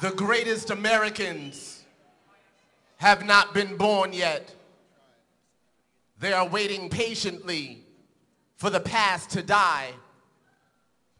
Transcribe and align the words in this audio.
The 0.00 0.10
greatest 0.10 0.70
Americans 0.70 1.82
have 2.98 3.24
not 3.24 3.54
been 3.54 3.78
born 3.78 4.12
yet. 4.12 4.54
They 6.20 6.34
are 6.34 6.46
waiting 6.46 6.90
patiently 6.90 7.82
for 8.56 8.68
the 8.68 8.80
past 8.80 9.30
to 9.30 9.42
die. 9.42 9.92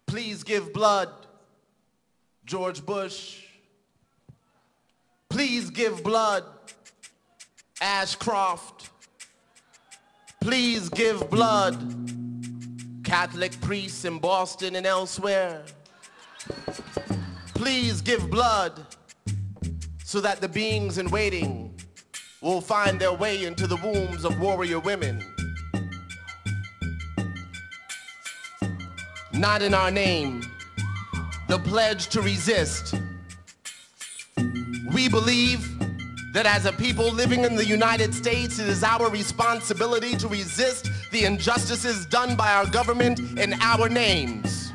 Please 0.07 0.43
give 0.43 0.75
blood, 0.75 1.09
George 2.45 2.85
Bush. 2.85 3.45
Please 5.31 5.71
give 5.71 6.03
blood, 6.03 6.45
Ashcroft. 7.81 8.91
Please 10.41 10.91
give 10.91 11.31
blood, 11.31 11.77
Catholic 13.05 13.59
priests 13.63 14.05
in 14.05 14.19
Boston 14.19 14.77
and 14.77 14.87
elsewhere. 14.87 15.65
Please 17.57 18.03
give 18.03 18.31
blood 18.31 18.87
so 20.05 20.21
that 20.21 20.43
the 20.43 20.49
beings 20.49 20.99
in 20.99 21.11
waiting 21.11 21.75
will 22.43 22.61
find 22.61 23.01
their 23.01 23.15
way 23.15 23.47
into 23.47 23.67
the 23.67 23.77
wombs 23.77 24.27
of 24.27 24.39
warrior 24.39 24.79
women. 24.79 25.25
Not 29.33 29.63
in 29.63 29.73
our 29.73 29.91
name, 29.91 30.43
the 31.49 31.59
pledge 31.59 32.09
to 32.09 32.21
resist. 32.21 32.95
We 34.93 35.09
believe 35.09 35.67
that 36.35 36.45
as 36.45 36.67
a 36.67 36.73
people 36.75 37.11
living 37.11 37.43
in 37.45 37.57
the 37.57 37.65
United 37.65 38.13
States, 38.15 38.59
it 38.59 38.69
is 38.69 38.85
our 38.85 39.09
responsibility 39.09 40.15
to 40.17 40.29
resist 40.29 40.91
the 41.11 41.25
injustices 41.25 42.05
done 42.05 42.37
by 42.37 42.53
our 42.53 42.67
government 42.67 43.19
in 43.39 43.55
our 43.63 43.89
names. 43.89 44.66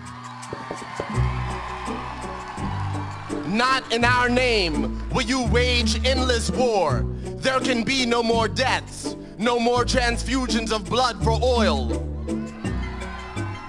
Not 3.52 3.91
in 3.91 4.05
our 4.05 4.30
name 4.30 4.98
will 5.10 5.23
you 5.23 5.46
wage 5.48 6.05
endless 6.07 6.49
war. 6.49 7.05
There 7.21 7.60
can 7.60 7.84
be 7.84 8.05
no 8.05 8.24
more 8.24 8.48
deaths, 8.48 9.18
no 9.38 9.60
more 9.60 9.84
transfusions 9.84 10.71
of 10.71 10.90
blood 10.90 11.21
for 11.21 11.38
oil. 11.43 11.90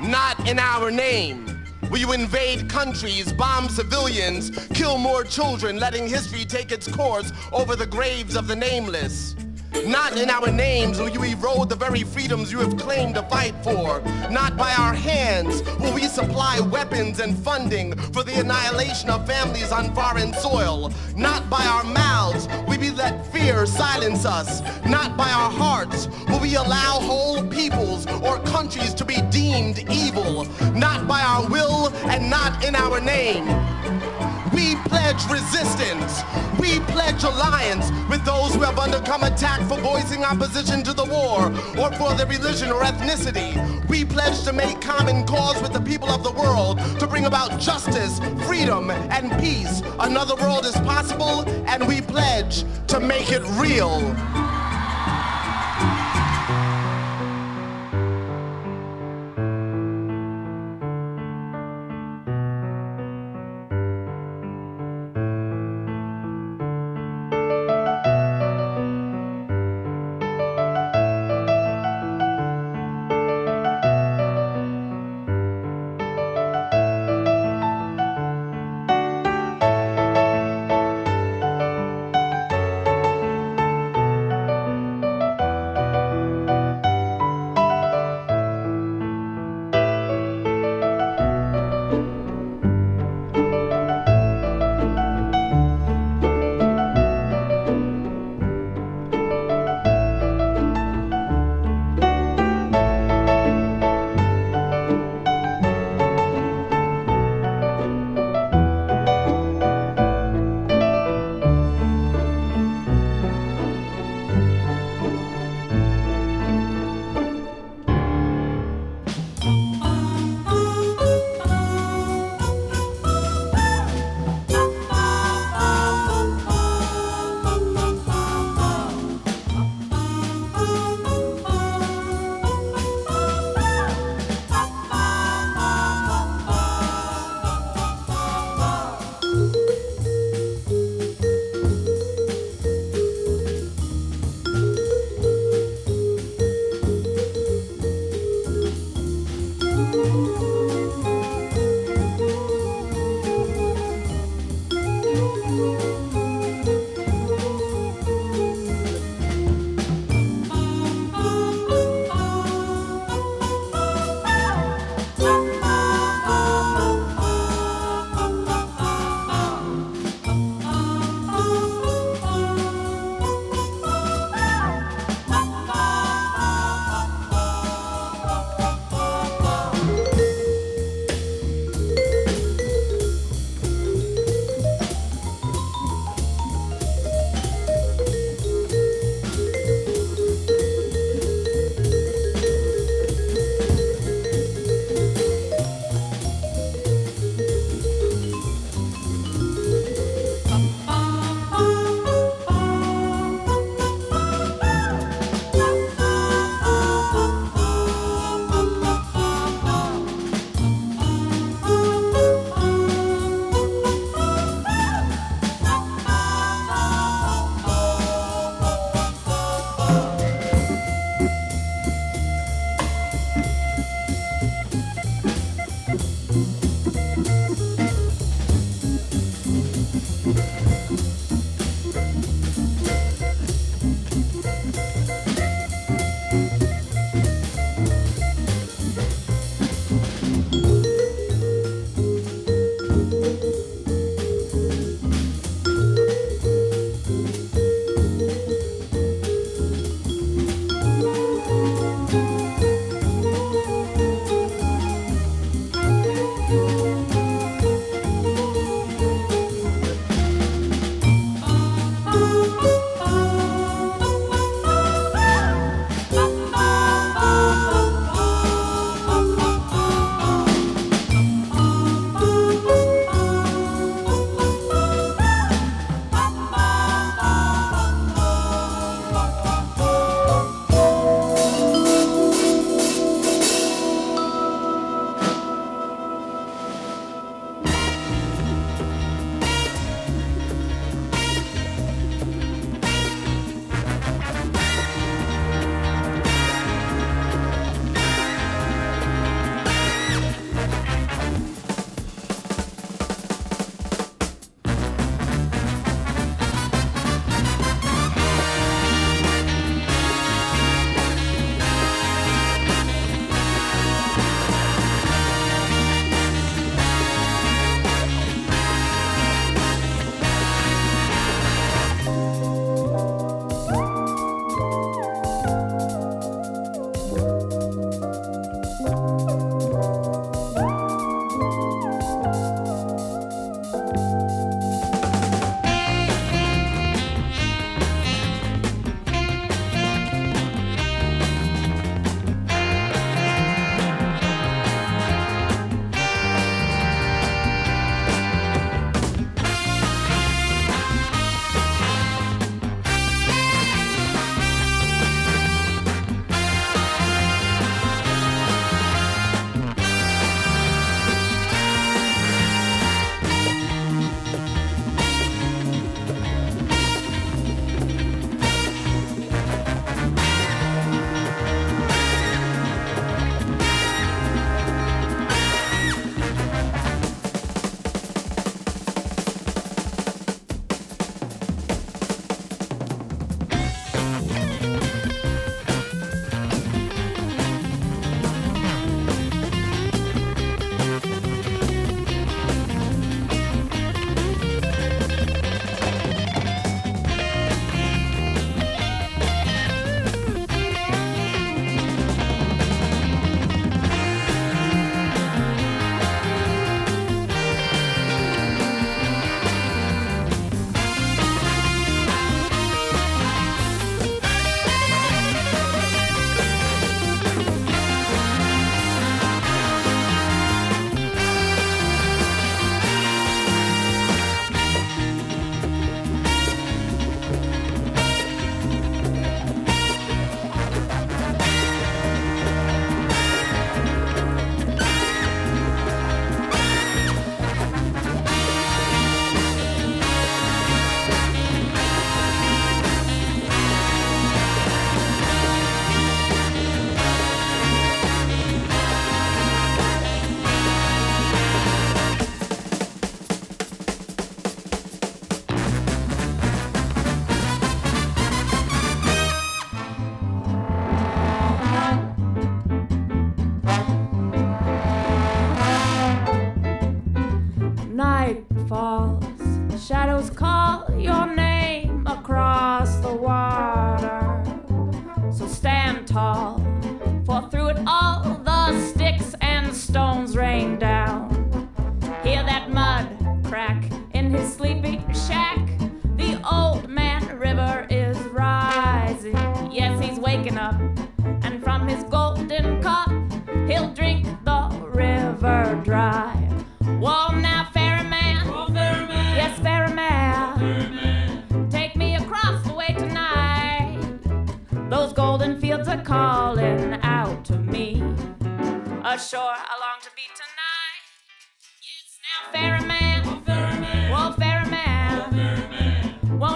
Not 0.01 0.49
in 0.49 0.61
our 0.61 0.93
name 0.93 1.65
will 1.91 1.99
you 1.99 2.13
invade 2.13 2.71
countries, 2.71 3.33
bomb 3.33 3.69
civilians, 3.69 4.51
kill 4.69 4.99
more 4.99 5.25
children, 5.25 5.81
letting 5.81 6.07
history 6.07 6.45
take 6.45 6.71
its 6.71 6.87
course 6.87 7.33
over 7.53 7.75
the 7.75 7.87
graves 7.87 8.37
of 8.37 8.47
the 8.47 8.55
nameless. 8.55 9.35
Not 9.87 10.17
in 10.17 10.31
our 10.31 10.51
names 10.51 10.99
will 10.99 11.09
you 11.09 11.23
erode 11.25 11.69
the 11.69 11.77
very 11.77 12.05
freedoms 12.05 12.53
you 12.53 12.59
have 12.61 12.77
claimed 12.77 13.15
to 13.17 13.23
fight 13.25 13.55
for. 13.65 14.01
Not 14.31 14.57
by 14.57 14.73
our 14.75 14.95
hands 14.95 15.63
will 15.81 15.95
we 15.95 16.03
supply 16.05 16.61
weapons 16.61 17.21
and 17.21 17.37
funding 17.37 17.97
for 18.13 18.23
the 18.23 18.39
annihilation 18.39 19.11
of 19.11 19.27
families 19.27 19.73
on 19.73 19.95
foreign 19.95 20.33
soil. 20.35 20.93
Not 21.17 21.49
by 21.51 21.65
our 21.65 21.85
mouths 21.85 22.47
will 22.69 22.79
we 22.79 22.91
let 22.91 23.27
fear 23.33 23.67
silence 23.67 24.25
us. 24.25 24.61
Not 24.87 25.17
by 25.17 25.31
our 25.31 25.51
hearts 25.51 26.09
will 26.29 26.41
we 26.41 26.55
allow 26.55 27.01
whole 27.01 27.43
peoples 27.45 28.07
or 28.23 28.39
countries 28.41 28.95
to 28.95 29.05
be 29.05 29.21
deemed 29.31 29.91
evil. 29.91 30.45
Not 30.75 31.09
by 31.09 31.23
our 31.23 31.49
will 31.49 31.89
and 32.07 32.31
not 32.31 32.65
in 32.65 32.77
our 32.77 33.01
name. 33.01 33.49
We 34.53 34.77
pledge 34.89 35.25
resistance. 35.31 36.23
We 36.59 36.81
pledge 36.93 37.25
alliance 37.25 37.91
with 38.11 38.25
those 38.25 38.55
who 38.55 38.61
have 38.61 38.79
undergone 38.79 39.25
attack 39.25 39.61
for 39.69 39.79
voicing 39.81 40.25
opposition 40.25 40.83
to 40.85 40.93
the 40.93 41.05
war 41.05 41.47
or 41.83 41.93
for 41.93 42.15
their 42.15 42.27
religion 42.27 42.71
or 42.71 42.83
ethnicity. 42.83 43.53
We 43.89 44.05
pledge 44.05 44.43
to 44.45 44.53
make 44.53 44.81
common 44.81 45.25
cause 45.27 45.61
with 45.63 45.73
the 45.73 45.81
people 45.81 46.11
of 46.11 46.23
the 46.23 46.33
world 46.33 46.79
to 47.01 47.07
bring 47.07 47.25
about 47.25 47.61
justice, 47.61 48.19
freedom, 48.47 48.91
and 48.91 49.31
peace. 49.41 49.83
Another 50.01 50.37
world 50.37 50.67
is 50.67 50.77
possible, 50.83 51.49
and 51.67 51.87
we 51.89 52.01
pledge 52.01 52.65
to 52.89 53.01
make 53.01 53.33
it 53.33 53.43
real. 53.61 54.52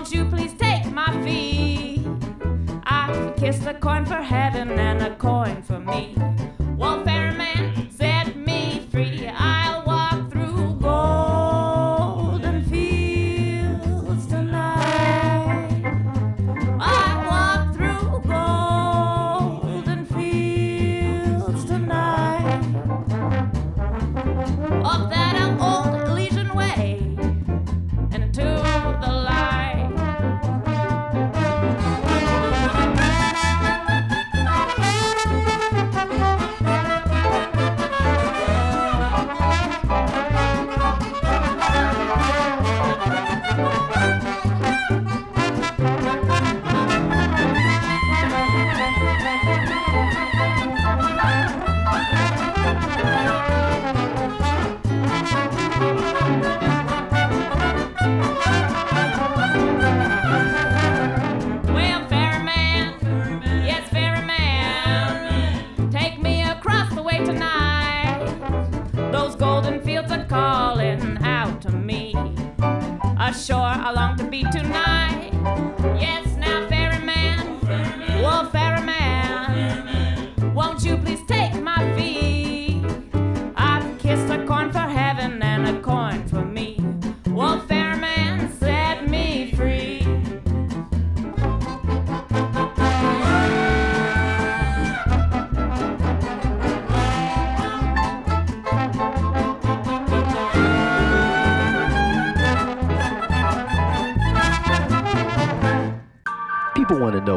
Won't 0.07 0.15
you 0.15 0.25
please 0.27 0.53
take 0.53 0.87
my 0.93 1.11
fee? 1.25 2.01
I've 2.85 3.35
kissed 3.35 3.67
a 3.67 3.75
coin 3.75 4.07
for 4.07 4.23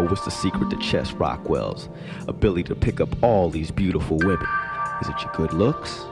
What's 0.10 0.26
the 0.26 0.32
secret 0.32 0.72
to 0.72 0.78
Chest 0.78 1.14
Rockwell's 1.20 1.88
ability 2.28 2.64
to 2.64 2.76
pick 2.76 3.00
up 3.00 3.10
all 3.22 3.52
these 3.52 3.70
beautiful 3.70 4.18
women. 4.18 4.48
Is 5.02 5.08
it 5.08 5.22
your 5.22 5.32
good 5.36 5.54
looks? 5.54 6.04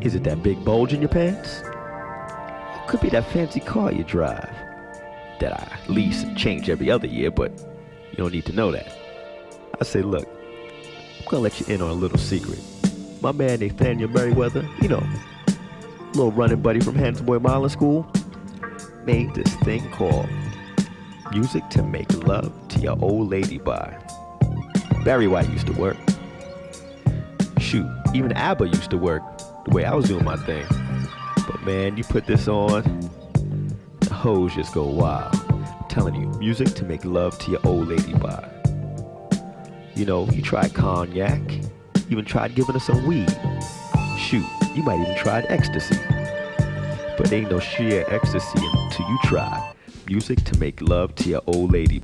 Is 0.00 0.14
it 0.14 0.24
that 0.24 0.42
big 0.42 0.64
bulge 0.64 0.94
in 0.94 1.02
your 1.02 1.10
pants? 1.10 1.60
Or 1.62 2.82
could 2.88 3.00
be 3.00 3.10
that 3.10 3.30
fancy 3.30 3.60
car 3.60 3.92
you 3.92 4.04
drive 4.04 4.48
that 5.40 5.52
I 5.52 5.78
lease 5.92 6.22
and 6.22 6.34
change 6.34 6.70
every 6.70 6.90
other 6.90 7.06
year, 7.06 7.30
but 7.30 7.52
you 8.10 8.16
don't 8.16 8.32
need 8.32 8.46
to 8.46 8.52
know 8.52 8.72
that. 8.72 8.90
I 9.78 9.84
say, 9.84 10.00
look, 10.00 10.26
I'm 10.26 11.24
gonna 11.28 11.42
let 11.42 11.60
you 11.60 11.74
in 11.74 11.82
on 11.82 11.90
a 11.90 11.92
little 11.92 12.16
secret. 12.16 12.58
My 13.20 13.32
man 13.32 13.60
Nathaniel 13.60 14.08
Merriweather, 14.08 14.66
you 14.80 14.88
know, 14.88 15.06
little 16.14 16.32
running 16.32 16.62
buddy 16.62 16.80
from 16.80 16.94
Handsome 16.94 17.26
Boy 17.26 17.38
Modeling 17.38 17.68
School, 17.68 18.10
made 19.04 19.34
this 19.34 19.54
thing 19.56 19.90
called 19.90 20.28
Music 21.34 21.68
to 21.68 21.82
make 21.82 22.12
love 22.28 22.52
to 22.68 22.78
your 22.78 22.96
old 23.02 23.28
lady 23.28 23.58
by. 23.58 23.92
Barry 25.04 25.26
White 25.26 25.50
used 25.50 25.66
to 25.66 25.72
work. 25.72 25.96
Shoot, 27.58 27.88
even 28.14 28.30
ABBA 28.30 28.68
used 28.68 28.88
to 28.90 28.96
work 28.96 29.20
the 29.64 29.72
way 29.72 29.84
I 29.84 29.94
was 29.94 30.06
doing 30.06 30.24
my 30.24 30.36
thing. 30.36 30.64
But 31.48 31.60
man, 31.64 31.96
you 31.96 32.04
put 32.04 32.28
this 32.28 32.46
on, 32.46 32.84
the 33.98 34.14
hoes 34.14 34.54
just 34.54 34.72
go 34.72 34.84
wild. 34.84 35.34
I'm 35.50 35.88
telling 35.88 36.14
you, 36.14 36.28
music 36.38 36.68
to 36.68 36.84
make 36.84 37.04
love 37.04 37.36
to 37.40 37.50
your 37.50 37.60
old 37.66 37.88
lady 37.88 38.14
by. 38.14 38.48
You 39.96 40.06
know, 40.06 40.28
you 40.28 40.40
tried 40.40 40.72
cognac, 40.72 41.40
even 42.10 42.24
tried 42.24 42.54
giving 42.54 42.74
her 42.74 42.80
some 42.80 43.04
weed. 43.08 43.36
Shoot, 44.16 44.46
you 44.76 44.84
might 44.84 45.00
even 45.00 45.16
tried 45.16 45.46
ecstasy. 45.48 45.96
But 47.18 47.32
ain't 47.32 47.50
no 47.50 47.58
sheer 47.58 48.04
ecstasy 48.08 48.64
until 48.64 49.08
you 49.08 49.18
try 49.24 49.73
music 50.06 50.42
to 50.44 50.58
make 50.58 50.80
love 50.80 51.14
to 51.16 51.28
your 51.28 51.42
old 51.46 51.72
lady. 51.72 52.02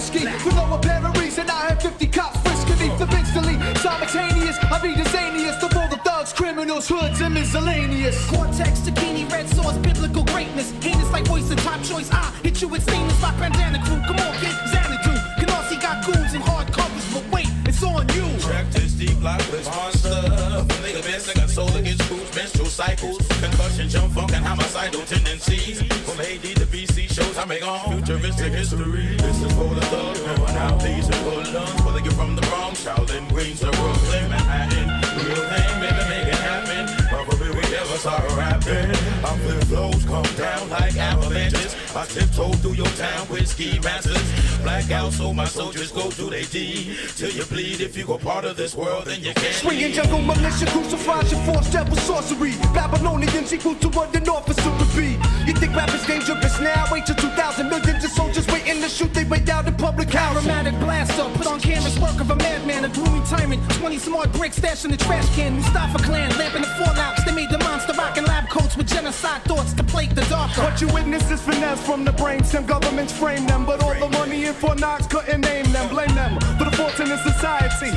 Kaniski. 0.00 0.26
For 0.40 0.54
no 0.54 0.74
apparent 0.74 1.18
reason, 1.18 1.48
I 1.50 1.68
had 1.68 1.82
50 1.82 2.06
cops 2.06 2.40
frisking 2.40 2.78
me 2.78 2.96
for 2.96 3.04
instantly. 3.16 3.54
Simultaneous, 3.76 4.56
I 4.58 4.80
be 4.80 4.94
the 4.94 5.04
zaniest 5.10 5.62
of 5.62 5.76
all 5.76 5.88
the 5.88 5.98
thugs, 5.98 6.32
criminals, 6.32 6.88
hoods, 6.88 7.20
and 7.20 7.34
miscellaneous. 7.34 8.16
Cortex, 8.30 8.80
zucchini, 8.80 9.30
red 9.30 9.48
sauce, 9.48 9.76
biblical 9.78 10.24
greatness. 10.24 10.72
Heinous 10.80 11.10
like 11.12 11.26
voice 11.26 11.48
top 11.56 11.82
choice. 11.82 12.10
I 12.10 12.32
hit 12.42 12.62
you 12.62 12.68
with 12.68 12.82
stainless 12.82 13.22
like 13.22 13.38
bandana 13.38 13.84
crew. 13.84 14.00
Come 14.06 14.16
on, 14.16 14.39
and 24.94 25.02
homicidal 25.02 25.06
tendencies. 25.06 25.82
From 26.04 26.20
AD 26.20 26.42
to 26.42 26.66
BC 26.66 27.12
shows, 27.12 27.36
I 27.36 27.44
make 27.44 27.66
on 27.66 28.02
futuristic 28.02 28.52
history. 28.52 29.16
This 29.16 29.42
is 29.42 29.52
for 29.52 29.74
the 29.74 29.80
thugs, 29.82 30.20
going 30.20 30.56
out 30.56 30.80
these 30.82 31.06
and 31.06 31.14
hoodlums. 31.16 31.82
Whether 31.82 32.00
you're 32.00 32.12
from 32.12 32.36
the 32.36 32.42
Bronx, 32.42 32.84
Shaolin, 32.84 33.28
Queens, 33.30 33.62
or 33.62 33.70
Brooklyn, 33.72 34.30
Manhattan. 34.30 34.88
Real 35.26 35.44
thing, 35.50 35.80
baby, 35.80 36.02
make 36.08 36.28
it 36.28 36.40
happen. 36.40 36.86
Probably 37.08 37.50
we 37.50 37.62
never 37.70 37.96
start 37.98 38.24
rapping. 38.36 38.90
I'm 39.24 39.38
flip 39.40 39.64
flows 39.64 40.04
come 40.04 40.24
down 40.36 40.70
like 40.70 40.96
avalanches. 40.96 41.19
I 41.96 42.06
tiptoe 42.06 42.52
through 42.62 42.74
your 42.74 42.92
town 42.94 43.28
with 43.28 43.48
ski 43.48 43.80
masters. 43.82 44.22
Blackout 44.62 45.12
so 45.12 45.34
my 45.34 45.44
soldiers 45.44 45.90
go 45.90 46.08
do 46.10 46.30
they 46.30 46.44
deed. 46.44 46.96
Till 47.16 47.30
you 47.30 47.44
bleed, 47.44 47.80
if 47.80 47.96
you 47.96 48.06
go 48.06 48.16
part 48.16 48.44
of 48.44 48.56
this 48.56 48.76
world, 48.76 49.06
then 49.06 49.20
you 49.20 49.34
can't 49.34 49.54
Swinging 49.54 49.92
jungle 49.92 50.22
militia 50.22 50.66
crucifies 50.66 51.32
your 51.32 51.42
force 51.42 51.68
devil 51.72 51.96
sorcery. 51.96 52.52
Babylonians 52.72 53.52
equal 53.52 53.74
to 53.76 53.88
what 53.88 54.14
an 54.14 54.28
officer 54.28 54.70
would 54.70 54.94
be. 54.94 55.18
You 55.46 55.54
think 55.54 55.74
rap 55.74 55.92
is 55.92 56.06
dangerous 56.06 56.60
now? 56.60 56.86
Wait 56.92 57.06
till 57.06 57.16
2,000 57.16 57.68
millions 57.68 58.04
of 58.04 58.10
soldiers 58.12 58.46
waiting 58.46 58.80
to 58.82 58.88
shoot 58.88 59.12
their 59.12 59.26
way 59.26 59.40
down 59.40 59.66
in 59.66 59.74
public 59.74 60.10
house. 60.10 60.36
Aromatic 60.36 60.78
blaster, 60.78 61.24
put 61.34 61.48
on 61.48 61.58
canvas 61.58 61.98
work 61.98 62.20
of 62.20 62.30
a 62.30 62.36
madman, 62.36 62.84
a 62.84 62.88
gloomy 62.88 63.20
tyrant. 63.26 63.60
20 63.72 63.98
smart 63.98 64.32
bricks 64.32 64.56
stashed 64.56 64.84
in 64.84 64.92
the 64.92 64.96
trash 64.96 65.28
can. 65.34 65.56
Mustafa 65.56 65.98
clan, 66.04 66.30
lamp 66.38 66.54
in 66.54 66.62
the 66.62 66.68
fallouts. 66.68 67.24
They 67.24 67.32
made 67.34 67.50
the 67.50 67.58
monster 67.58 67.94
rockin' 67.94 68.24
lab 68.24 68.29
coats 68.29 68.29
with 68.29 68.29
genocide 69.00 69.42
thoughts 69.44 69.72
to 69.72 69.82
plague 69.82 70.14
the 70.14 70.24
darker. 70.26 70.60
What 70.60 70.78
you 70.80 70.88
witness 70.88 71.30
is 71.30 71.40
finesse 71.40 71.80
from 71.86 72.04
the 72.04 72.12
brain. 72.12 72.44
Some 72.44 72.66
governments 72.66 73.12
frame 73.12 73.46
them, 73.46 73.64
but 73.64 73.82
all 73.82 73.94
the 73.94 74.08
money 74.18 74.44
in 74.44 74.52
Fort 74.52 74.78
Knox 74.78 75.06
couldn't 75.06 75.40
name 75.40 75.64
them. 75.72 75.88
Blame 75.88 76.14
them 76.14 76.38
for 76.58 76.64
the 76.64 76.76
faults 76.76 77.00
in 77.00 77.08
the 77.08 77.16
society. 77.16 77.90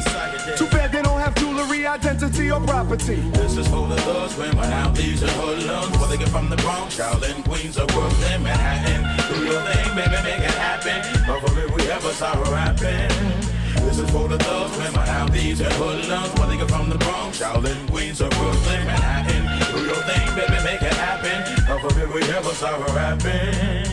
Too 0.55 0.67
bad 0.67 0.93
they 0.93 1.01
don't 1.01 1.19
have 1.19 1.35
jewelry, 1.35 1.85
identity, 1.85 2.49
or 2.51 2.61
property. 2.61 3.19
This 3.31 3.57
is 3.57 3.67
for 3.67 3.85
the 3.87 3.97
thugs, 3.97 4.37
women, 4.37 4.71
out 4.71 4.95
these 4.95 5.21
and 5.21 5.31
hoodlums. 5.31 5.97
Whether 5.99 6.15
you're 6.15 6.27
from 6.27 6.49
the 6.49 6.57
Bronx, 6.57 6.97
Shaolin, 6.97 7.43
Queens, 7.43 7.77
or 7.77 7.87
Brooklyn, 7.87 8.41
Manhattan. 8.41 9.01
Do 9.27 9.43
your 9.43 9.61
thing, 9.61 9.95
baby, 9.95 10.23
make 10.23 10.39
it 10.39 10.57
happen. 10.67 10.99
Over 11.29 11.59
if 11.59 11.75
we 11.75 11.91
ever 11.91 12.11
start 12.11 12.47
rapping. 12.47 13.42
This 13.85 13.99
is 13.99 14.09
for 14.11 14.27
the 14.27 14.37
thugs, 14.39 14.77
women, 14.77 15.07
out 15.09 15.31
these 15.31 15.61
and 15.61 15.73
hoodlums. 15.73 16.33
Whether 16.39 16.55
you're 16.55 16.67
from 16.67 16.89
the 16.89 16.97
Bronx, 16.97 17.39
Shaolin, 17.39 17.89
Queens, 17.89 18.21
or 18.21 18.29
Brooklyn, 18.29 18.85
Manhattan. 18.85 19.43
Do 19.75 19.85
your 19.85 20.01
thing, 20.03 20.35
baby, 20.35 20.63
make 20.63 20.81
it 20.81 20.93
happen. 20.93 21.69
Over 21.69 21.87
if 21.99 22.13
we 22.13 22.21
ever 22.33 22.49
start 22.49 22.89
rapping. 22.91 23.92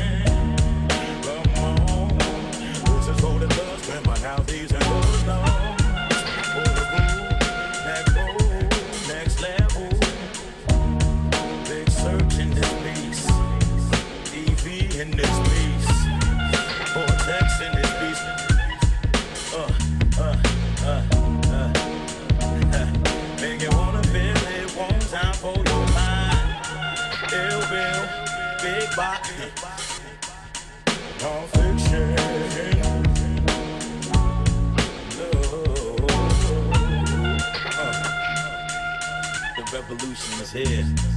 Revolution 40.41 40.73
is 40.73 41.10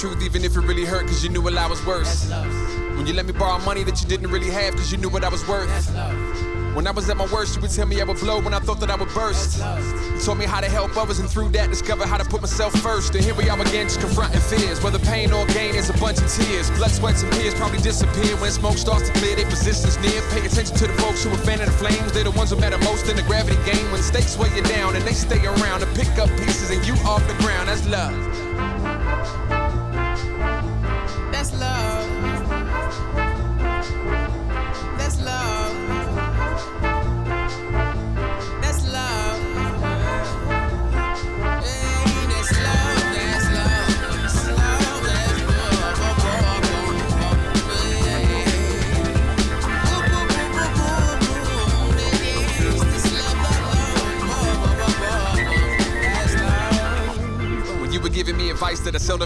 truth, 0.00 0.22
even 0.22 0.42
if 0.46 0.56
it 0.56 0.60
really 0.60 0.86
hurt, 0.86 1.06
cause 1.06 1.22
you 1.22 1.28
knew 1.28 1.42
what 1.42 1.54
I 1.58 1.66
was 1.66 1.84
worth. 1.84 2.08
When 2.96 3.06
you 3.06 3.12
let 3.12 3.26
me 3.26 3.32
borrow 3.32 3.58
money 3.66 3.84
that 3.84 4.00
you 4.00 4.08
didn't 4.08 4.30
really 4.30 4.50
have, 4.50 4.74
cause 4.74 4.90
you 4.90 4.96
knew 4.96 5.10
what 5.10 5.24
I 5.24 5.28
was 5.28 5.46
worth. 5.46 5.68
When 6.74 6.86
I 6.86 6.90
was 6.90 7.10
at 7.10 7.18
my 7.18 7.26
worst, 7.26 7.56
you 7.56 7.60
would 7.60 7.70
tell 7.70 7.84
me 7.84 8.00
I 8.00 8.04
would 8.04 8.18
blow 8.18 8.40
when 8.40 8.54
I 8.54 8.60
thought 8.60 8.80
that 8.80 8.90
I 8.90 8.94
would 8.94 9.12
burst. 9.12 9.58
You 9.58 10.20
told 10.24 10.38
me 10.38 10.46
how 10.46 10.60
to 10.62 10.70
help 10.70 10.96
others, 10.96 11.18
and 11.18 11.28
through 11.28 11.50
that, 11.50 11.68
discover 11.68 12.06
how 12.06 12.16
to 12.16 12.24
put 12.24 12.40
myself 12.40 12.72
first. 12.80 13.14
And 13.14 13.22
here 13.22 13.34
we 13.34 13.50
are 13.50 13.60
again, 13.60 13.88
just 13.88 14.00
confronting 14.00 14.40
fears. 14.40 14.82
Whether 14.82 15.00
pain 15.00 15.34
or 15.34 15.44
gain 15.48 15.74
is 15.74 15.90
a 15.90 15.98
bunch 15.98 16.16
of 16.16 16.32
tears. 16.32 16.70
Blood, 16.70 16.92
sweats, 16.92 17.22
and 17.22 17.30
tears 17.34 17.54
probably 17.54 17.80
disappear 17.80 18.36
when 18.40 18.50
smoke 18.52 18.78
starts 18.78 19.10
to 19.10 19.12
clear. 19.20 19.36
Their 19.36 19.50
positions 19.50 19.98
near. 19.98 20.22
Pay 20.30 20.46
attention 20.46 20.76
to 20.76 20.86
the 20.86 20.94
folks 20.94 21.24
who 21.24 21.30
are 21.30 21.44
fanning 21.44 21.66
the 21.66 21.72
flames. 21.72 22.12
They're 22.12 22.24
the 22.24 22.30
ones 22.30 22.50
who 22.50 22.56
matter 22.56 22.78
most 22.78 23.06
in 23.10 23.16
the 23.16 23.22
gravity 23.24 23.58
game. 23.70 23.90
When 23.92 24.00
stakes 24.00 24.38
weigh 24.38 24.54
you 24.56 24.62
down, 24.62 24.96
and 24.96 25.04
they 25.04 25.12
stay 25.12 25.44
around 25.44 25.80
to 25.80 25.86
pick 25.92 26.16
up 26.16 26.30
pieces, 26.40 26.70
and 26.70 26.86
you 26.86 26.94
off 27.04 27.26
the 27.28 27.34
ground. 27.42 27.68
That's 27.68 27.86
love. 27.86 28.29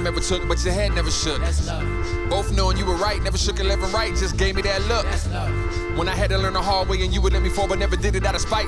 Advice 0.07 0.29
that 0.29 0.41
I 0.41 0.45
seldom 0.45 0.45
ever 0.45 0.45
took, 0.45 0.49
but 0.49 0.65
your 0.65 0.75
head 0.75 0.95
never 0.95 1.11
shook. 1.11 1.41
Both 2.31 2.53
knowing 2.53 2.77
you 2.77 2.87
were 2.87 2.97
right, 2.97 3.23
never 3.23 3.39
shook 3.39 3.61
a 3.61 3.65
left 3.65 3.83
and 3.83 3.93
right, 3.93 4.15
just 4.15 4.37
gave 4.37 4.57
me 4.57 4.63
that 4.63 4.83
look. 4.89 5.07
When 5.97 6.09
I 6.09 6.15
had 6.15 6.31
to 6.31 6.39
learn 6.39 6.55
the 6.55 6.63
hard 6.63 6.89
way 6.89 7.03
and 7.03 7.15
you 7.15 7.21
would 7.23 7.33
let 7.33 7.43
me 7.43 7.49
fall, 7.49 7.69
but 7.69 7.79
never 7.79 7.97
did 7.97 8.17
it 8.17 8.27
out 8.27 8.35
of 8.35 8.41
spite. 8.41 8.67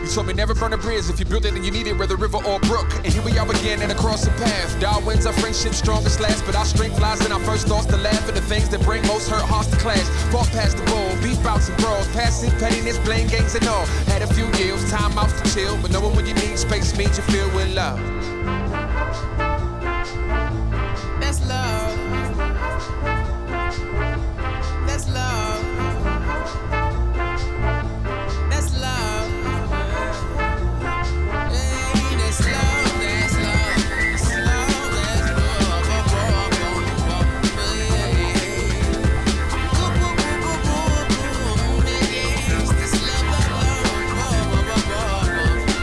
You 0.00 0.08
told 0.08 0.26
me 0.26 0.34
never 0.34 0.54
burn 0.54 0.72
a 0.72 0.78
bridge 0.78 1.10
if 1.10 1.18
you 1.18 1.24
build 1.24 1.44
it 1.44 1.54
and 1.54 1.64
you 1.64 1.72
need 1.72 1.86
it, 1.86 1.98
whether 1.98 2.16
river 2.16 2.38
or 2.46 2.60
brook. 2.60 2.86
And 3.04 3.12
here 3.12 3.22
we 3.22 3.36
are 3.38 3.50
again 3.50 3.82
and 3.82 3.90
across 3.90 4.24
the 4.24 4.30
path. 4.32 4.80
Darwin's 4.80 5.26
our 5.26 5.32
friendship 5.34 5.74
strongest 5.74 6.20
last, 6.20 6.44
but 6.46 6.54
our 6.54 6.64
strength 6.64 7.00
lies 7.00 7.24
in 7.24 7.32
our 7.32 7.40
first 7.40 7.66
thoughts 7.66 7.86
to 7.86 7.96
laugh 7.96 8.28
at 8.28 8.34
the 8.34 8.40
things 8.42 8.68
that 8.68 8.82
bring 8.82 9.04
most 9.06 9.28
hurt 9.28 9.42
hearts 9.42 9.68
to 9.70 9.76
clash. 9.76 10.06
Fought 10.30 10.48
past 10.50 10.76
the 10.76 10.84
bowl, 10.84 11.10
beef 11.22 11.42
bouts 11.42 11.68
and 11.68 11.76
brawls, 11.78 12.06
passing 12.08 12.50
pettiness, 12.58 12.98
blame 12.98 13.26
games 13.26 13.54
and 13.54 13.66
all. 13.66 13.86
Had 14.06 14.22
a 14.22 14.32
few 14.34 14.46
years, 14.54 14.88
time 14.90 15.18
outs 15.18 15.40
to 15.40 15.54
chill, 15.54 15.76
but 15.82 15.90
knowing 15.90 16.14
when 16.14 16.26
you 16.26 16.34
need 16.34 16.58
space 16.58 16.96
means 16.96 17.16
you 17.16 17.24
feel 17.24 17.48
with 17.56 17.74
love. 17.74 17.98
That's 21.26 21.40
love. 21.48 21.98
That's 24.86 25.08
love. 25.08 25.62
That's 28.48 28.70
love. 28.80 29.28
Hey, 31.50 32.14
that's 32.16 32.40
love. 32.46 33.00
That's 33.02 33.34
love. 33.42 33.74
That's 34.12 34.38
love. 34.46 35.82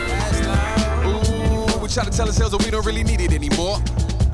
That's 0.07 0.39
love. 0.47 1.75
Ooh, 1.75 1.79
we 1.79 1.87
try 1.89 2.03
to 2.05 2.11
tell 2.11 2.27
ourselves 2.27 2.51
that 2.51 2.63
we 2.63 2.71
don't 2.71 2.85
really 2.85 3.03
need 3.03 3.19
it 3.19 3.33
anymore. 3.33 3.79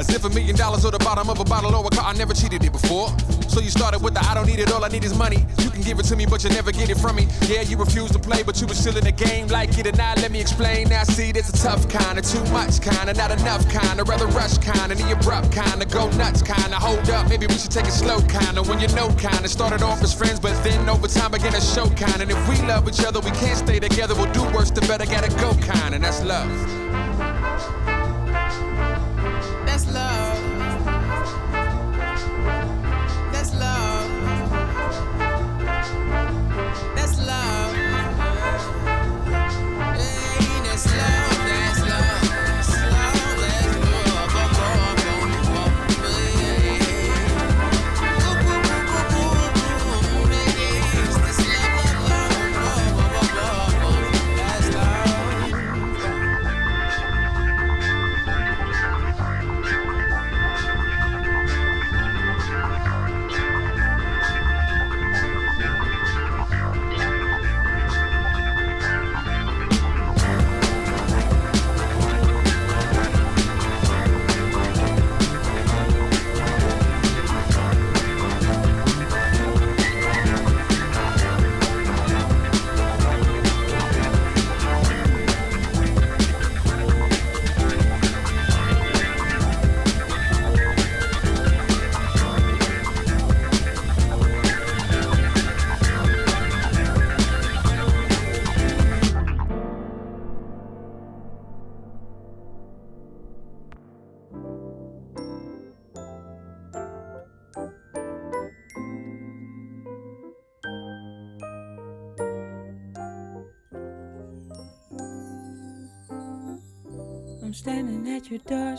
If 0.10 0.26
a 0.26 0.30
million 0.30 0.56
dollars 0.56 0.86
or 0.86 0.92
the 0.92 1.00
bottom 1.00 1.30
of 1.30 1.40
a 1.40 1.44
bottle 1.44 1.76
or 1.76 1.86
a 1.86 1.90
car, 1.90 2.06
I 2.06 2.14
never 2.14 2.34
cheated 2.34 2.64
it 2.64 2.72
before. 2.72 3.10
So 3.48 3.60
you 3.62 3.70
started 3.70 4.02
with 4.02 4.14
the 4.14 4.24
I 4.26 4.34
don't 4.34 4.48
need 4.48 4.60
it, 4.60 4.72
all 4.72 4.84
I 4.84 4.90
need 4.90 5.04
is 5.04 5.18
money. 5.18 5.46
You 5.60 5.70
can 5.70 5.82
give 5.82 6.00
it 6.00 6.06
to 6.06 6.16
me, 6.16 6.26
but 6.26 6.44
you 6.44 6.50
never 6.50 6.72
get 6.72 6.90
it 6.90 6.98
from 6.98 7.16
me. 7.16 7.28
Yeah, 7.48 7.62
you 7.62 7.78
refuse 7.78 8.12
to 8.12 8.20
play, 8.20 8.44
but 8.44 8.60
you 8.62 8.68
were 8.68 8.76
still 8.76 8.98
in 8.98 9.04
the 9.04 9.12
game. 9.12 9.48
Like 9.48 9.78
it 9.78 9.88
or 9.88 9.92
not, 9.94 10.18
let 10.18 10.32
me 10.32 10.40
explain. 10.42 10.90
Now 10.90 11.04
see, 11.04 11.32
there's 11.32 11.50
a 11.50 11.54
tough 11.54 11.88
kind 11.90 12.18
of 12.18 12.26
too 12.26 12.44
much 12.52 12.82
kind 12.82 13.10
of 13.10 13.18
not 13.18 13.32
enough 13.32 13.68
kind 13.70 14.00
of 14.00 14.08
rather 14.08 14.28
rush 14.28 14.58
kind 14.58 14.92
of 14.92 14.98
the 14.98 15.12
abrupt 15.12 15.52
kind 15.52 15.82
of 15.82 15.90
go 15.90 16.10
nuts 16.12 16.42
kind 16.42 16.74
of 16.74 16.82
hold 16.82 17.10
up. 17.10 17.30
Maybe 17.30 17.48
we 17.48 17.58
should 17.58 17.72
take 17.72 17.86
it 17.86 17.94
slow 17.94 18.22
kind 18.22 18.58
of 18.58 18.68
when 18.70 18.80
you 18.80 18.88
know 18.90 19.10
kind 19.16 19.44
of 19.44 19.52
started 19.52 19.82
off 19.82 20.02
as 20.02 20.14
friends, 20.14 20.40
but 20.40 20.54
then 20.64 20.88
over 20.90 21.08
time 21.08 21.32
began 21.32 21.54
to 21.54 21.62
show 21.62 21.88
kind. 21.90 22.22
And 22.22 22.32
if 22.32 22.42
we 22.50 22.56
love 22.68 22.88
each 22.88 23.04
other, 23.04 23.20
we 23.20 23.32
can't 23.32 23.58
stay 23.58 23.80
together. 23.80 24.16
We'll 24.16 24.32
do 24.32 24.44
worse, 24.56 24.72
the 24.72 24.82
better 24.82 25.06
gotta 25.06 25.30
go 25.42 25.54
kind, 25.66 25.96
and 25.96 26.04
that's 26.04 26.24
love. 26.24 26.89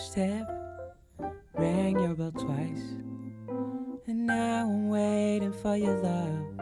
Doorstep, 0.01 0.49
rang 1.55 2.01
your 2.01 2.15
bell 2.15 2.33
twice, 2.33 2.95
and 4.07 4.27
now 4.27 4.65
I'm 4.65 4.89
waiting 4.89 5.53
for 5.53 5.77
your 5.77 5.99
love. 5.99 6.59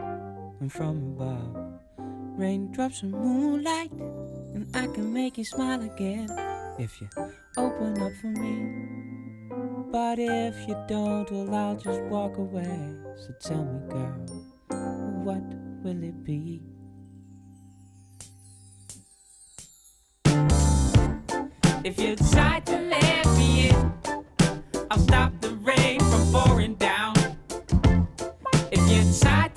And 0.59 0.71
from 0.71 1.15
above, 1.15 1.79
raindrops 2.37 3.01
and 3.01 3.13
moonlight, 3.13 3.91
and 3.93 4.67
I 4.75 4.87
can 4.87 5.13
make 5.13 5.37
you 5.37 5.45
smile 5.45 5.81
again 5.81 6.27
if 6.77 6.99
you 6.99 7.07
open 7.55 8.01
up 8.01 8.11
for 8.19 8.27
me. 8.27 8.89
But 9.89 10.19
if 10.19 10.67
you 10.67 10.75
don't, 10.89 11.31
well, 11.31 11.55
I'll 11.55 11.77
just 11.77 12.01
walk 12.03 12.37
away. 12.37 12.93
So 13.15 13.33
tell 13.39 13.63
me, 13.63 13.89
girl, 13.89 14.25
what 15.23 15.43
will 15.81 16.03
it 16.03 16.25
be? 16.25 16.61
If 21.81 21.97
you 21.97 22.15
decide 22.17 22.65
to 22.65 22.77
let 22.77 23.25
me 23.37 23.69
in, 23.69 23.93
I'll 24.91 24.99
stop 24.99 25.31
the 25.39 25.53
rain 25.55 25.99
from 26.01 26.31
pouring 26.31 26.75
down. 26.75 27.15
If 28.69 28.81
you 28.91 29.01
decide 29.01 29.48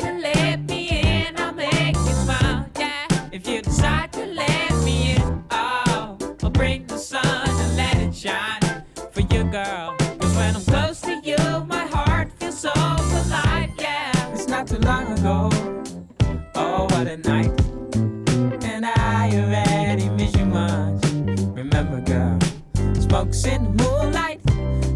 in 23.33 23.65
the 23.65 23.83
moonlight. 23.83 24.41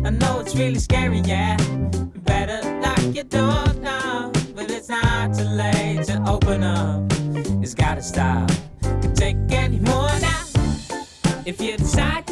I 0.04 0.10
know 0.10 0.40
it's 0.40 0.54
really 0.54 0.78
scary, 0.78 1.20
yeah. 1.20 1.56
You 1.92 2.20
better 2.22 2.60
lock 2.80 3.02
your 3.14 3.24
door 3.24 3.64
now. 3.80 4.30
But 4.54 4.70
it's 4.70 4.88
not 4.88 5.34
too 5.34 5.44
late 5.44 6.04
to 6.04 6.22
open 6.28 6.62
up. 6.62 7.00
It's 7.62 7.74
gotta 7.74 8.02
stop. 8.02 8.50
Can 8.82 9.14
take 9.14 9.36
any 9.50 9.78
more 9.80 10.12
now. 10.20 10.44
If 11.46 11.60
you 11.60 11.76
decide 11.78 12.25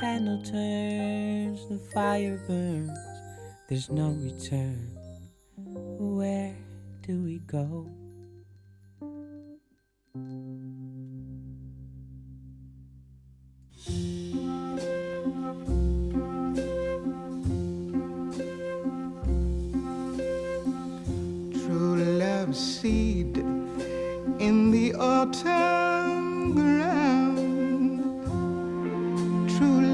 handle 0.00 0.42
turns, 0.42 1.68
the 1.68 1.78
fire 1.92 2.36
burns, 2.48 2.98
there's 3.68 3.88
no 3.90 4.10
return. 4.10 4.90
Where 5.56 6.56
do 7.02 7.22
we 7.22 7.38
go? 7.38 7.88
True 21.52 21.96
love 22.18 22.56
seed 22.56 23.36
in 24.40 24.72
the 24.72 24.94
autumn 24.94 26.23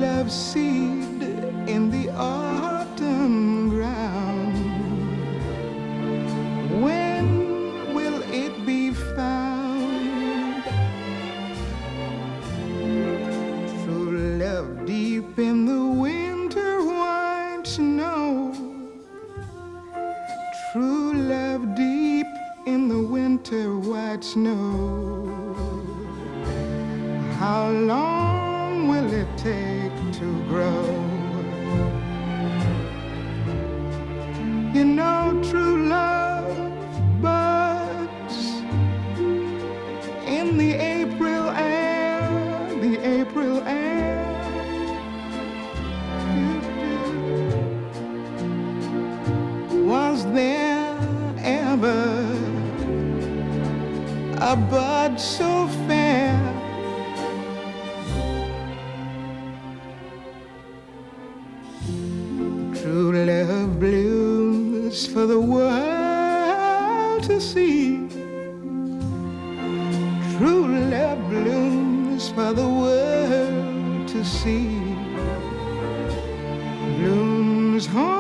love 0.00 0.32
seed 0.32 1.22
in 1.68 1.90
the 1.90 2.08
autumn 2.16 3.68
ground. 3.68 4.56
When 6.82 7.92
will 7.92 8.22
it 8.32 8.64
be 8.64 8.94
found? 8.94 10.64
True 13.84 14.38
love 14.38 14.86
deep 14.86 15.38
in 15.38 15.66
the 15.66 15.84
winter 16.04 16.82
white 16.82 17.64
snow. 17.64 18.54
True 20.72 21.12
love 21.12 21.74
deep 21.74 22.26
in 22.66 22.88
the 22.88 23.02
winter 23.02 23.76
white 23.76 24.24
snow. 24.24 25.28
How 27.38 27.68
long 27.68 28.88
will 28.88 29.12
it 29.12 29.28
take? 29.36 29.80
grow. 30.50 30.82
You 34.74 34.84
know, 34.84 35.40
true 35.48 35.76
love 35.86 37.22
buds 37.22 38.38
in 40.26 40.58
the 40.58 40.72
April 40.74 41.44
air, 41.50 42.20
the 42.80 42.94
April 43.20 43.62
air. 43.62 44.18
Was 49.92 50.24
there 50.32 50.98
ever 51.38 52.02
a 54.40 54.56
bud 54.56 55.20
so? 55.20 55.80
for 65.20 65.26
the 65.26 65.38
world 65.38 67.22
to 67.22 67.38
see. 67.38 68.09
True 70.38 70.66
love 70.88 71.18
blooms 71.28 72.30
for 72.30 72.54
the 72.54 72.66
world 72.66 74.09
to 74.09 74.24
see. 74.24 74.78
Blooms 76.96 77.87
home. 77.87 78.19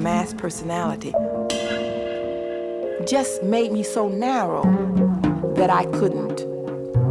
Mass 0.00 0.32
personality. 0.32 1.12
Just 3.06 3.42
made 3.42 3.72
me 3.72 3.82
so 3.82 4.08
narrow 4.08 4.62
that 5.56 5.70
I 5.70 5.84
couldn't 5.86 6.42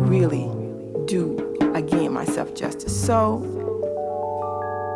really 0.10 0.50
do 1.06 1.56
again 1.76 2.14
myself 2.14 2.56
justice. 2.56 3.06
So 3.06 3.46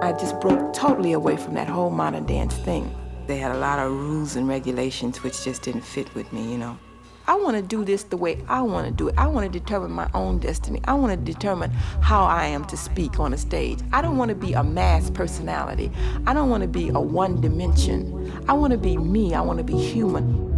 I 0.01 0.11
just 0.13 0.39
broke 0.39 0.73
totally 0.73 1.13
away 1.13 1.37
from 1.37 1.53
that 1.53 1.67
whole 1.67 1.89
modern 1.89 2.25
dance 2.25 2.55
thing. 2.55 2.93
They 3.27 3.37
had 3.37 3.55
a 3.55 3.59
lot 3.59 3.79
of 3.79 3.91
rules 3.91 4.35
and 4.35 4.47
regulations 4.47 5.23
which 5.23 5.43
just 5.43 5.61
didn't 5.61 5.85
fit 5.85 6.13
with 6.15 6.31
me, 6.33 6.51
you 6.51 6.57
know. 6.57 6.77
I 7.25 7.35
want 7.35 7.55
to 7.55 7.61
do 7.61 7.85
this 7.85 8.03
the 8.03 8.17
way 8.17 8.43
I 8.49 8.61
want 8.61 8.87
to 8.87 8.93
do 8.93 9.07
it. 9.07 9.15
I 9.17 9.27
want 9.27 9.51
to 9.51 9.59
determine 9.59 9.91
my 9.91 10.09
own 10.13 10.39
destiny. 10.39 10.81
I 10.85 10.93
want 10.93 11.11
to 11.11 11.33
determine 11.33 11.71
how 11.71 12.25
I 12.25 12.45
am 12.47 12.65
to 12.65 12.77
speak 12.77 13.19
on 13.19 13.33
a 13.33 13.37
stage. 13.37 13.79
I 13.93 14.01
don't 14.01 14.17
want 14.17 14.29
to 14.29 14.35
be 14.35 14.53
a 14.53 14.63
mass 14.63 15.09
personality. 15.09 15.91
I 16.27 16.33
don't 16.33 16.49
want 16.49 16.63
to 16.63 16.67
be 16.67 16.89
a 16.89 16.99
one 16.99 17.39
dimension. 17.39 18.43
I 18.49 18.53
want 18.53 18.71
to 18.71 18.77
be 18.77 18.97
me. 18.97 19.33
I 19.33 19.41
want 19.41 19.57
to 19.59 19.63
be 19.63 19.77
human. 19.77 20.52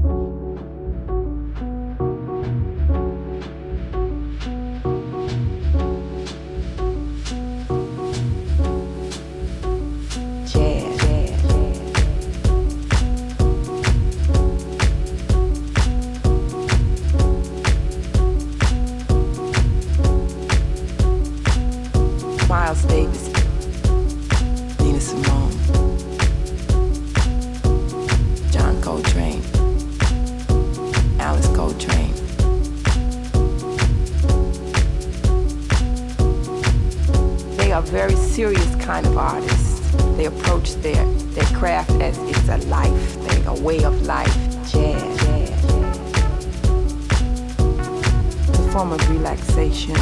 Form 48.76 48.92
of 48.92 49.10
relaxation. 49.10 49.96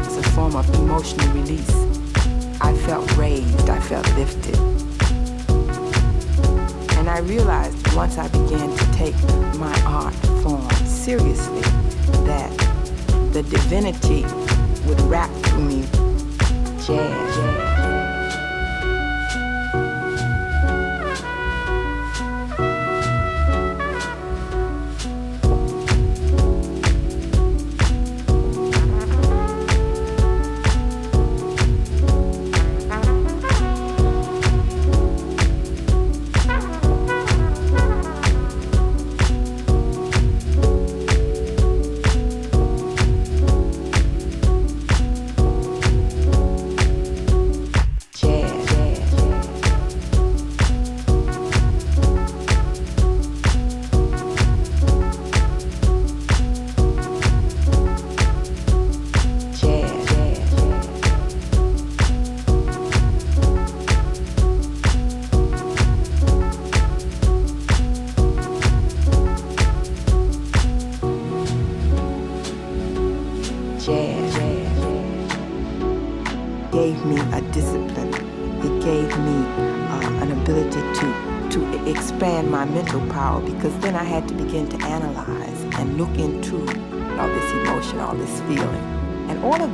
It's 0.00 0.16
a 0.16 0.22
form 0.30 0.56
of 0.56 0.68
emotional 0.74 1.28
release. 1.28 1.70
I 2.60 2.74
felt 2.78 3.08
raised, 3.16 3.70
I 3.70 3.78
felt 3.78 4.04
lifted. 4.16 4.58
And 6.98 7.08
I 7.08 7.20
realized 7.20 7.94
once 7.94 8.18
I 8.18 8.26
began 8.26 8.76
to 8.76 8.92
take 8.94 9.14
my 9.60 9.80
art 9.86 10.12
form 10.42 10.68
seriously 10.84 11.60
that 12.26 12.50
the 13.32 13.44
divinity 13.44 14.22
would 14.88 15.00
rap 15.02 15.30
through 15.44 15.66
me. 15.66 15.86
Jazz 16.84 17.69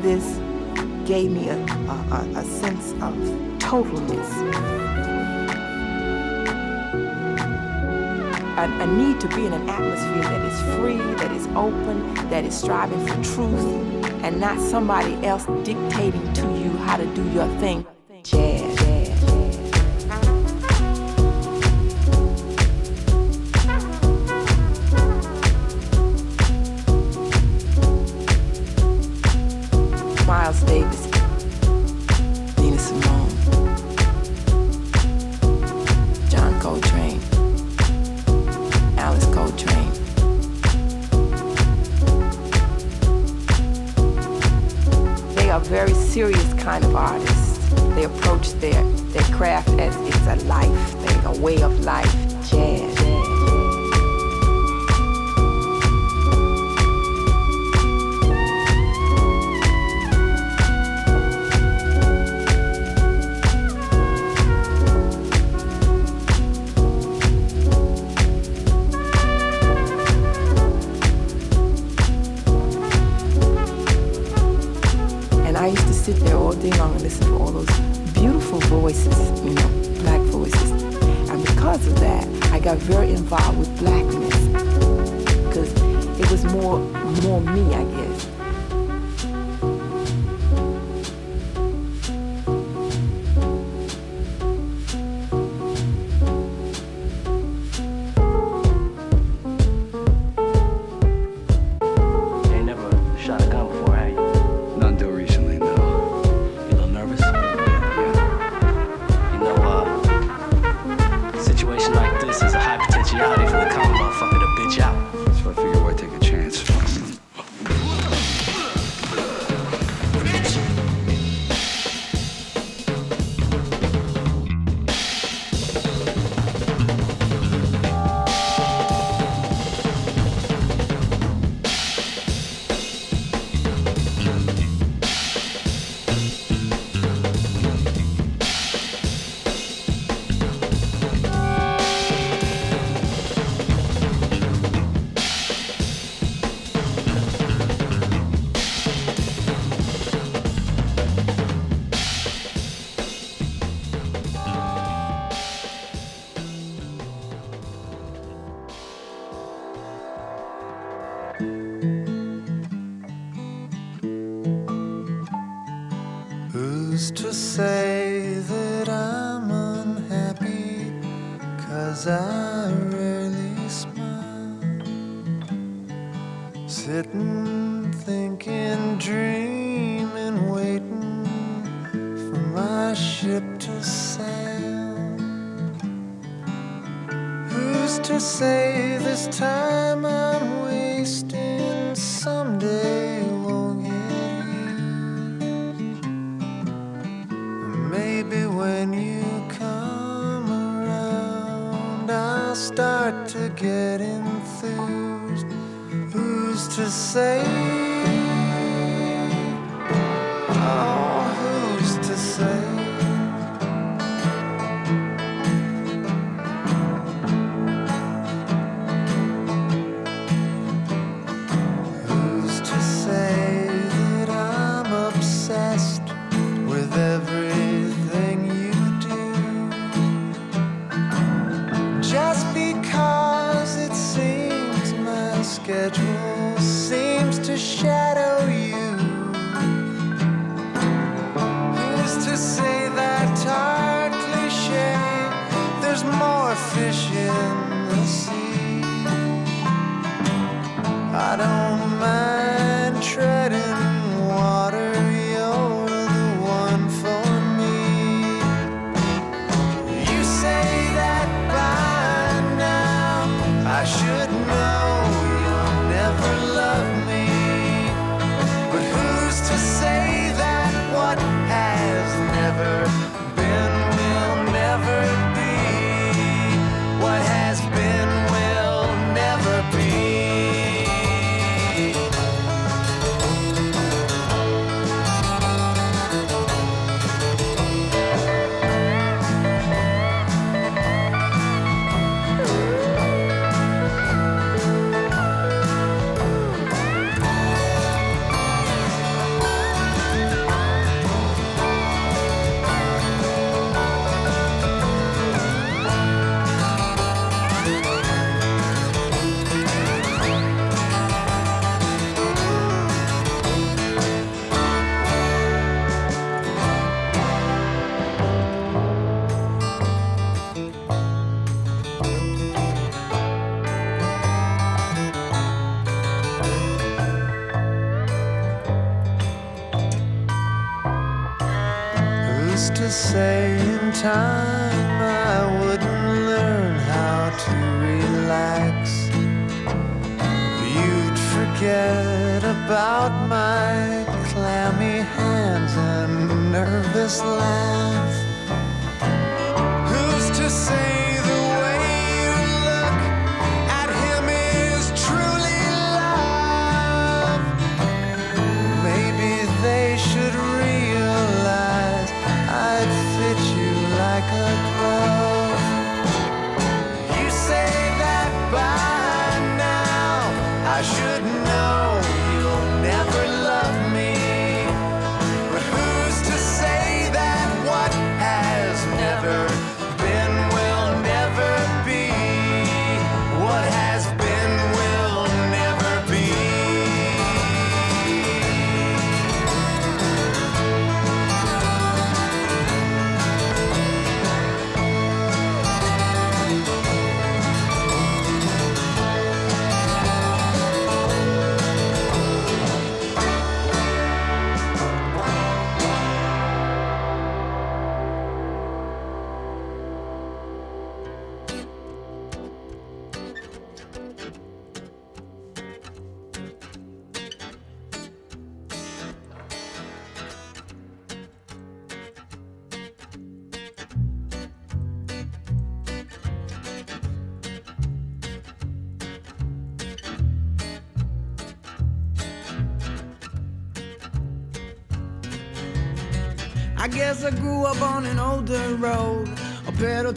this 0.07 0.39
gave 1.05 1.33
me 1.33 1.49
a, 1.49 1.57
a, 1.57 2.31
a- 2.37 2.45
sense 2.45 2.93
of 3.03 3.13
totalness. 3.59 4.31
A 8.57 8.87
need 8.87 9.19
to 9.21 9.29
be 9.29 9.47
in 9.47 9.53
an 9.53 9.69
atmosphere 9.69 10.23
that 10.23 10.43
is 10.43 10.77
free, 10.77 10.99
that 11.17 11.33
is 11.33 11.47
open, 11.49 12.15
that 12.31 12.45
is 12.45 12.57
striving 12.57 13.05
for 13.05 13.15
truth, 13.25 13.65
and 14.23 14.41
not 14.41 14.61
somebody 14.61 15.15
else 15.27 15.45
dictating 15.65 16.33
to 16.35 16.43
you 16.57 16.71
how 16.87 16.97
to 16.97 17.07
do 17.15 17.29
your 17.31 17.49
thing. 17.59 17.85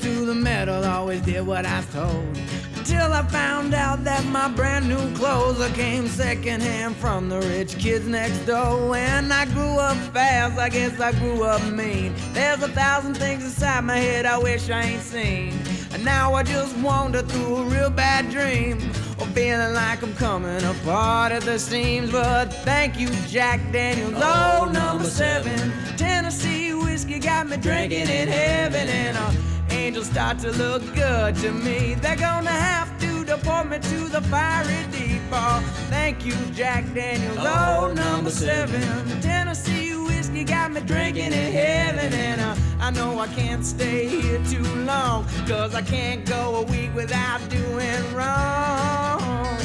To 0.02 0.26
the 0.26 0.36
metal, 0.36 0.84
always 0.86 1.22
did 1.22 1.46
what 1.46 1.66
I 1.66 1.78
was 1.78 1.94
told. 1.94 2.38
Until 2.78 3.14
I 3.14 3.24
found 3.28 3.74
out 3.74 4.04
that 4.06 4.26
my 4.26 4.48
brand 4.48 4.88
new 4.88 5.14
clothes 5.16 5.60
I 5.62 5.70
came 5.72 6.08
secondhand 6.08 6.96
from 6.96 7.30
the 7.30 7.40
rich 7.40 7.78
kids 7.78 8.08
next 8.08 8.40
door. 8.46 8.90
When 8.90 9.32
I 9.32 9.46
grew 9.46 9.78
up 9.78 9.98
fast, 10.14 10.58
I 10.58 10.70
guess 10.70 11.00
I 11.00 11.12
grew 11.12 11.44
up 11.44 11.62
mean. 11.72 12.16
There's 12.34 12.64
a 12.64 12.70
thousand 12.70 13.16
things 13.16 13.44
inside 13.44 13.84
my 13.84 13.98
head 13.98 14.26
I 14.26 14.38
wish 14.38 14.70
I 14.70 14.82
ain't 14.82 15.02
seen. 15.02 15.54
And 15.92 16.06
now 16.06 16.34
I 16.34 16.44
just 16.44 16.76
wander 16.78 17.22
through 17.22 17.58
a 17.58 17.64
real 17.66 17.90
bad 17.90 18.30
dream. 18.30 18.78
Or 19.20 19.28
feeling 19.28 19.74
like 19.74 20.02
I'm 20.02 20.16
coming 20.16 20.64
apart 20.64 21.32
at 21.32 21.44
the 21.44 21.60
seams. 21.60 22.12
But 22.12 22.54
thank 22.64 22.98
you, 23.00 23.10
Jack 23.28 23.60
Daniels. 23.72 24.14
Oh, 24.16 24.70
number 24.72 25.04
seven. 25.04 25.74
Tennessee 25.98 26.74
whiskey 26.74 27.20
got 27.20 27.50
me 27.50 27.58
drinking 27.58 28.08
in 28.08 28.30
heaven. 28.30 28.88
And 28.88 29.18
uh, 29.18 29.32
angels 29.80 30.08
start 30.08 30.40
to 30.40 30.52
look 30.52 30.84
good 30.94 31.36
to 31.38 31.52
me. 31.52 31.96
They're 31.96 32.16
gonna 32.16 32.58
have 32.70 32.90
to 33.00 33.24
deport 33.24 33.68
me 33.70 33.80
to 33.80 34.00
the 34.10 34.22
fiery 34.24 34.84
deep. 34.92 35.22
Oh, 35.32 35.62
thank 35.90 36.26
you, 36.26 36.36
Jack 36.54 36.84
Daniels. 36.94 37.38
Oh, 37.40 37.94
number 37.96 38.30
seven. 38.30 38.82
Tennessee 39.22 39.96
whiskey 39.96 40.44
got 40.44 40.72
me 40.72 40.82
drinking 40.82 41.32
in 41.42 41.52
heaven. 41.54 42.14
And 42.14 42.42
uh, 42.42 42.56
I 42.80 42.92
know 42.92 43.20
I 43.20 43.28
can't 43.28 43.66
stay 43.66 44.08
here 44.08 44.42
too 44.46 44.68
long. 44.92 45.26
Cause 45.48 45.74
I 45.74 45.82
can't 45.82 46.26
go 46.26 46.58
a 46.58 46.64
week 46.64 46.94
without 46.94 47.42
doing 47.50 48.04
wrong. 48.14 49.58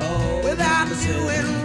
Oh, 0.00 0.40
without 0.44 0.88
doing 0.88 1.46
wrong. 1.54 1.59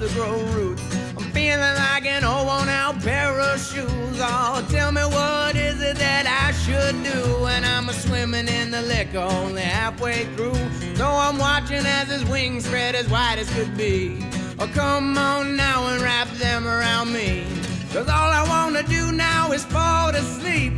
To 0.00 0.08
grow 0.14 0.38
roots. 0.54 0.82
I'm 1.16 1.30
feeling 1.32 1.58
like 1.58 2.06
an 2.06 2.22
old 2.22 2.46
worn 2.46 2.68
out 2.68 3.00
pair 3.00 3.40
of 3.40 3.58
shoes. 3.58 4.18
Oh, 4.20 4.64
tell 4.70 4.92
me 4.92 5.02
what 5.02 5.56
is 5.56 5.82
it 5.82 5.96
that 5.96 6.26
I 6.26 6.52
should 6.52 7.02
do 7.02 7.42
when 7.42 7.64
I'm 7.64 7.88
a 7.88 7.92
swimming 7.92 8.46
in 8.46 8.70
the 8.70 8.82
liquor 8.82 9.18
only 9.18 9.62
halfway 9.62 10.24
through. 10.36 10.54
So 10.94 11.04
I'm 11.04 11.38
watching 11.38 11.84
as 11.84 12.08
his 12.08 12.24
wings 12.26 12.64
spread 12.66 12.94
as 12.94 13.08
wide 13.08 13.40
as 13.40 13.52
could 13.54 13.76
be. 13.76 14.24
Oh, 14.60 14.70
come 14.72 15.18
on 15.18 15.56
now 15.56 15.88
and 15.88 16.00
wrap 16.00 16.28
them 16.32 16.68
around 16.68 17.12
me. 17.12 17.44
Cause 17.92 18.08
all 18.08 18.30
I 18.30 18.46
wanna 18.48 18.84
do 18.84 19.10
now 19.10 19.50
is 19.50 19.64
fall 19.64 20.12
to 20.12 20.22
sleep. 20.22 20.74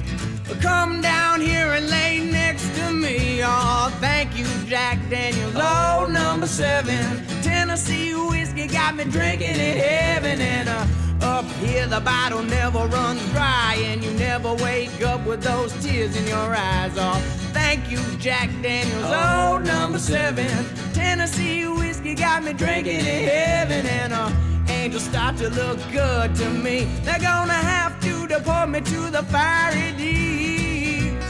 Come 0.60 1.00
down 1.00 1.40
here 1.40 1.72
and 1.72 1.88
lay 1.88 2.20
next 2.20 2.74
to 2.76 2.92
me. 2.92 3.42
Oh, 3.42 3.94
thank 4.00 4.36
you, 4.36 4.46
Jack 4.66 4.98
Daniels. 5.08 5.54
Oh, 5.56 6.06
number 6.10 6.46
seven. 6.46 7.39
Tennessee 7.70 8.14
whiskey 8.14 8.66
got 8.66 8.96
me 8.96 9.04
drinking 9.04 9.50
in 9.50 9.76
heaven. 9.76 10.40
And 10.40 10.68
uh, 10.68 10.84
up 11.22 11.44
here, 11.62 11.86
the 11.86 12.00
bottle 12.00 12.42
never 12.42 12.80
runs 12.88 13.24
dry. 13.30 13.76
And 13.84 14.02
you 14.02 14.10
never 14.14 14.54
wake 14.54 15.00
up 15.02 15.24
with 15.24 15.44
those 15.44 15.72
tears 15.80 16.16
in 16.16 16.26
your 16.26 16.52
eyes. 16.52 16.90
Oh, 16.96 17.22
thank 17.52 17.88
you, 17.88 18.00
Jack 18.18 18.50
Daniels. 18.60 19.04
Oh, 19.06 19.62
number 19.64 20.00
seven. 20.00 20.50
Tennessee 20.92 21.68
whiskey 21.68 22.16
got 22.16 22.42
me 22.42 22.54
drinking 22.54 23.06
in 23.06 23.28
heaven. 23.28 23.86
And 23.86 24.14
uh, 24.14 24.32
angels 24.66 25.04
start 25.04 25.36
to 25.36 25.48
look 25.50 25.78
good 25.92 26.34
to 26.34 26.50
me. 26.50 26.88
They're 27.04 27.20
gonna 27.20 27.52
have 27.52 28.00
to 28.00 28.26
deport 28.26 28.68
me 28.68 28.80
to 28.80 29.10
the 29.12 29.22
fiery 29.22 29.92
deeps. 29.96 31.24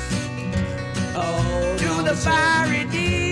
Oh, 1.14 1.76
to 1.80 2.02
the 2.02 2.16
fiery 2.16 2.86
deeps. 2.86 3.29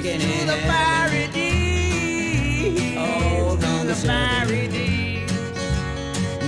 Drinking 0.00 0.20
to 0.20 0.46
the 0.46 0.56
fiery 0.58 1.26
deeps. 1.32 2.94
Oh, 2.96 3.56
to 3.56 3.84
the 3.84 3.96
fiery 3.96 4.68
deeps. 4.68 5.32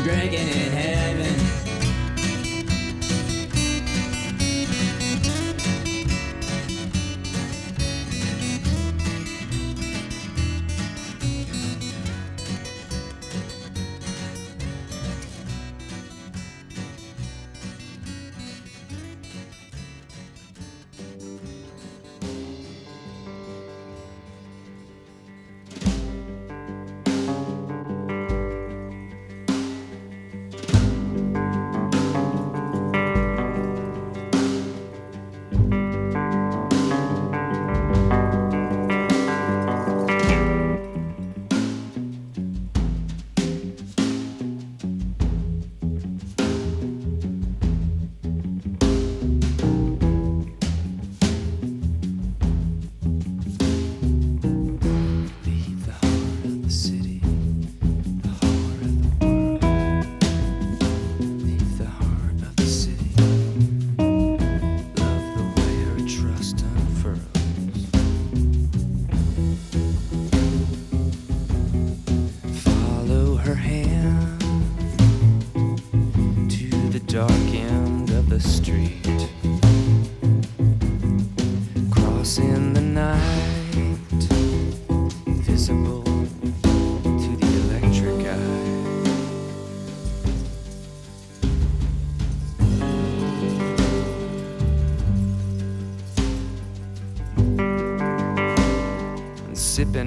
Drinking 0.04 0.46
in 0.46 0.70
heaven. 0.70 1.49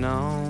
On 0.04 0.43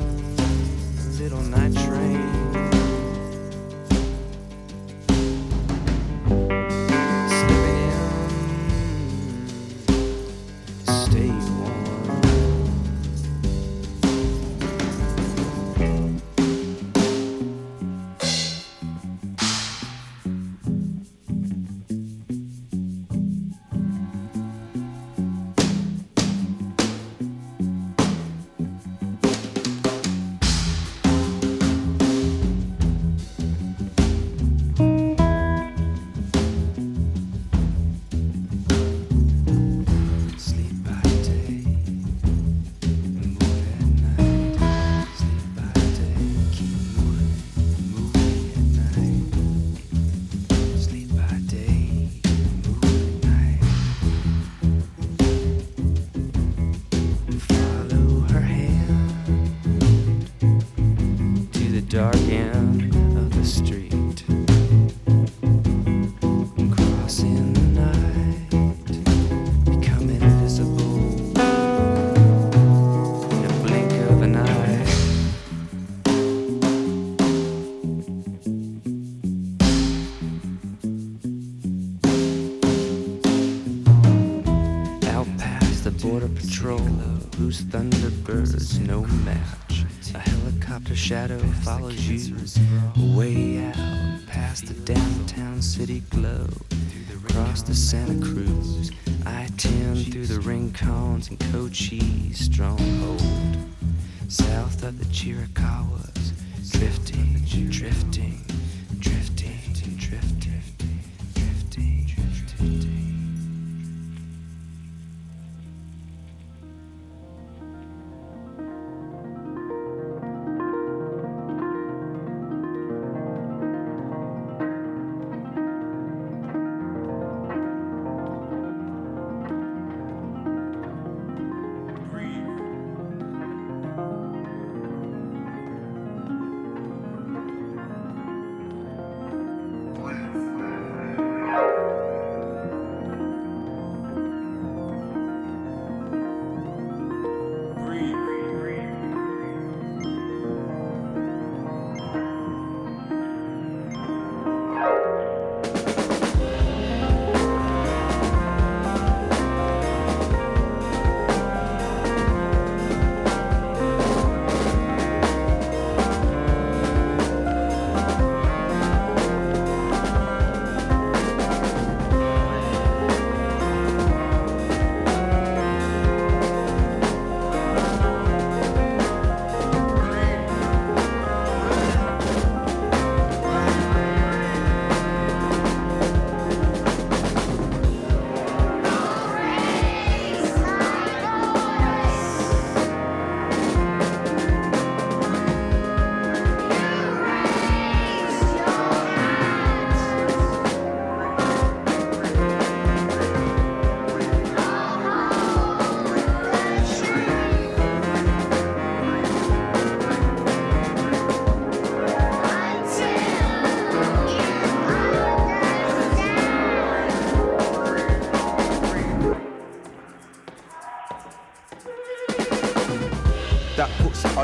South 105.34 105.41
of 105.41 105.53
the 105.55 105.62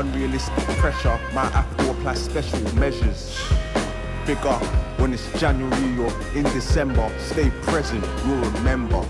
unrealistic 0.00 0.64
pressure. 0.78 1.18
Might 1.34 1.52
have 1.52 1.76
to 1.76 1.90
apply 1.90 2.14
special 2.14 2.60
measures. 2.76 3.38
Bigger 4.26 4.58
when 4.98 5.12
it's 5.12 5.26
January 5.38 5.98
or 5.98 6.12
in 6.34 6.44
December. 6.44 7.10
Stay 7.18 7.50
present, 7.62 8.04
you'll 8.24 8.50
remember. 8.50 9.02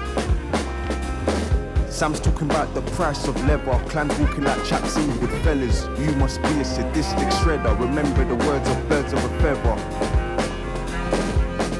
Sam's 1.89 2.21
talking 2.21 2.51
about 2.51 2.73
the 2.75 2.83
price 2.93 3.27
of 3.29 3.37
leather. 3.47 3.79
Clans 3.89 4.19
walking 4.19 4.45
like 4.45 4.65
chaps 4.65 4.97
in 4.97 5.21
with 5.21 5.31
fellas. 5.43 5.87
You 5.99 6.13
must 6.17 6.43
be 6.43 6.49
a 6.61 6.65
sadistic 6.65 7.29
shredder. 7.41 7.79
Remember 7.79 8.25
the 8.25 8.37
words 8.47 8.69
of 8.69 8.89
birds 8.89 9.13
of 9.13 9.25
a 9.25 9.29
feather. 9.41 9.77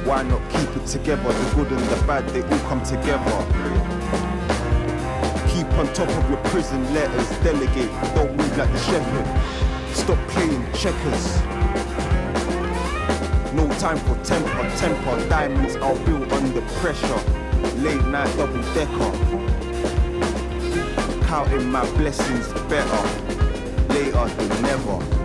Why 0.05 0.23
not 0.23 0.43
keep 0.51 0.77
it 0.77 0.87
together? 0.87 1.33
The 1.33 1.55
good 1.55 1.73
and 1.73 1.81
the 1.89 2.07
bad, 2.07 2.29
they 2.31 2.43
all 2.43 2.69
come 2.69 2.83
together. 2.83 3.70
Top 5.95 6.09
of 6.09 6.31
your 6.31 6.39
prison 6.45 6.83
letters. 6.95 7.29
Delegate, 7.41 7.91
don't 8.15 8.35
move 8.37 8.57
like 8.57 8.71
the 8.73 8.79
shepherd. 8.79 9.27
Stop 9.95 10.19
playing 10.29 10.65
checkers. 10.73 11.41
No 13.53 13.69
time 13.79 13.99
for 13.99 14.17
temper, 14.25 14.71
temper. 14.77 15.29
Diamonds 15.29 15.77
are 15.77 15.97
built 16.07 16.33
under 16.33 16.63
pressure. 16.81 17.21
Late 17.79 18.05
night 18.07 18.35
double 18.37 18.63
decker. 18.75 19.13
Counting 21.27 21.71
my 21.71 21.85
blessings 21.97 22.47
better. 22.69 23.03
Later 23.89 24.27
than 24.29 24.63
never. 24.63 25.20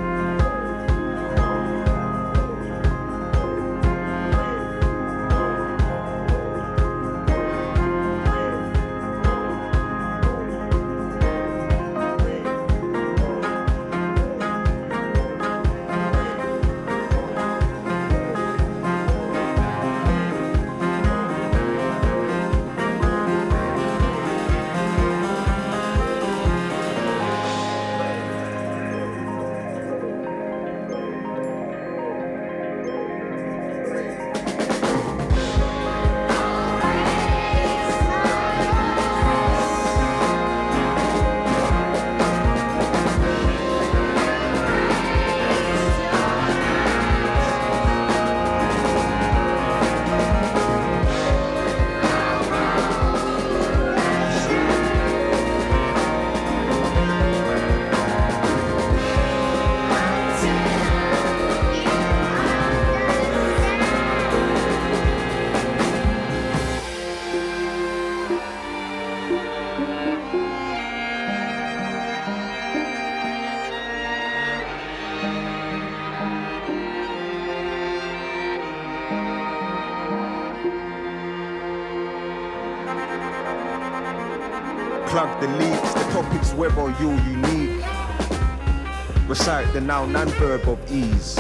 recite 89.38 89.74
the 89.74 89.82
noun 89.82 90.16
and 90.16 90.32
verb 90.36 90.66
of 90.66 90.80
ease. 90.90 91.38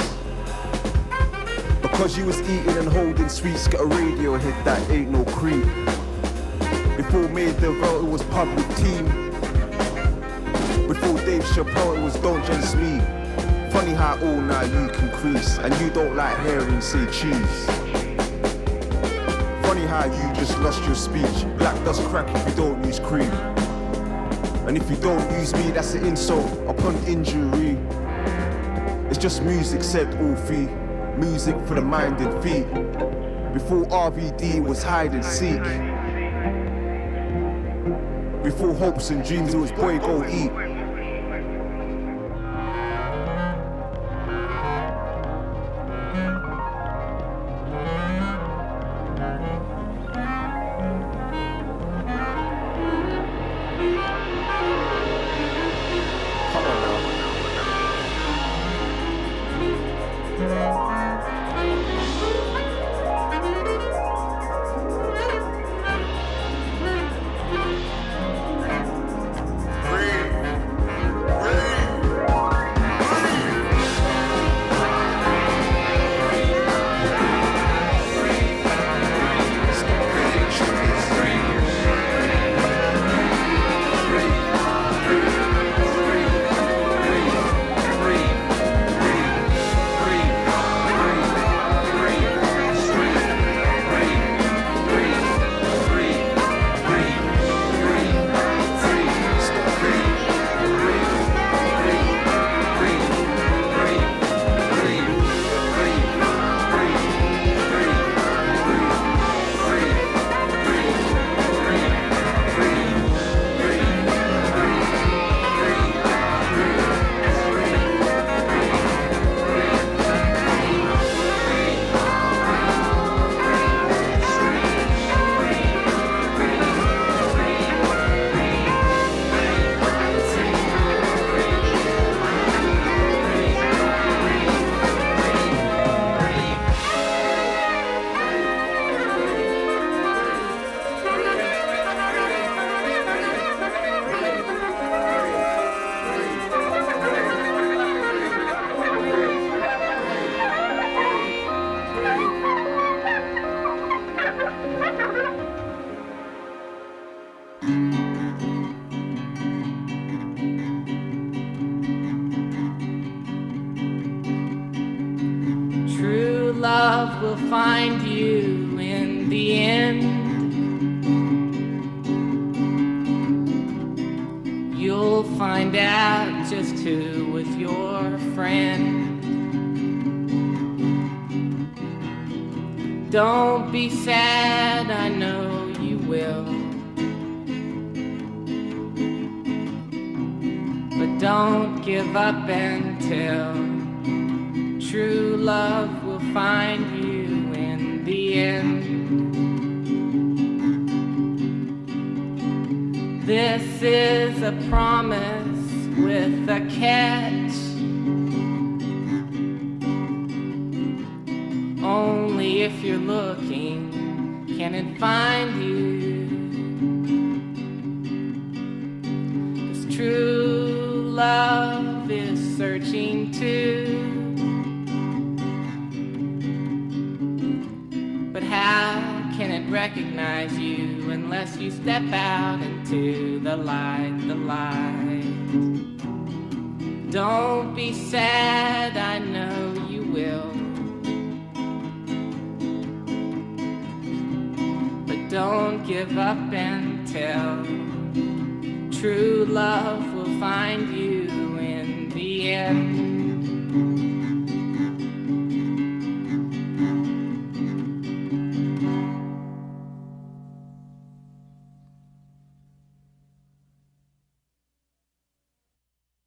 Because 1.81 2.17
you 2.17 2.25
was 2.25 2.41
eating 2.41 2.77
and 2.77 2.89
holding 2.89 3.29
sweets, 3.29 3.69
got 3.69 3.79
a 3.79 3.85
radio 3.85 4.37
hit 4.37 4.65
that 4.65 4.89
ain't 4.89 5.11
no 5.11 5.23
creep. 5.23 5.63
Before 6.97 7.29
Made 7.29 7.55
the 7.63 7.71
Vote, 7.71 8.03
it 8.03 8.11
was 8.11 8.21
pub 8.23 8.53
with 8.53 8.67
team. 8.75 9.05
Before 10.89 11.17
Dave 11.19 11.43
Chappelle, 11.43 11.97
it 11.97 12.03
was 12.03 12.15
don't 12.17 12.45
just 12.45 12.75
me. 12.75 12.99
Funny 13.71 13.93
how 13.93 14.19
all 14.21 14.41
now 14.41 14.63
you 14.63 14.89
can 14.89 15.09
crease, 15.13 15.57
and 15.59 15.73
you 15.79 15.89
don't 15.89 16.17
like 16.17 16.37
hearing 16.41 16.81
say 16.81 17.05
cheese. 17.05 17.65
Funny 19.65 19.85
how 19.85 20.03
you 20.03 20.35
just 20.35 20.59
lost 20.59 20.83
your 20.83 20.95
speech. 20.95 21.45
Black 21.57 21.81
does 21.85 22.01
crack 22.07 22.27
if 22.35 22.49
you 22.49 22.55
don't 22.55 22.83
use 22.83 22.99
cream. 22.99 23.31
And 24.67 24.75
if 24.75 24.89
you 24.89 24.97
don't 24.97 25.31
use 25.39 25.53
me, 25.53 25.71
that's 25.71 25.93
an 25.93 26.03
insult 26.03 26.51
upon 26.67 26.95
injury. 27.05 27.84
Just 29.25 29.41
music, 29.41 29.81
said 29.83 30.07
Orphe. 30.21 31.17
Music 31.17 31.55
for 31.65 31.73
the 31.73 31.81
mind 31.81 32.21
and 32.21 32.43
feet. 32.43 32.71
Before 33.55 33.83
RVD 33.85 34.63
was 34.63 34.83
hide 34.83 35.13
and 35.13 35.25
seek. 35.25 35.63
Before 38.43 38.75
hopes 38.75 39.09
and 39.09 39.25
dreams, 39.25 39.55
it 39.55 39.57
was 39.57 39.71
boy 39.71 39.97
go 39.97 40.23
eat. 40.27 40.64